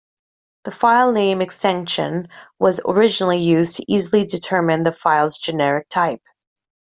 The 0.63 0.71
filename 0.71 1.43
extension 1.43 2.29
was 2.57 2.81
originally 2.83 3.37
used 3.37 3.75
to 3.75 3.85
easily 3.87 4.25
determine 4.25 4.81
the 4.81 4.91
file's 4.91 5.37
generic 5.37 5.89
type. 5.89 6.23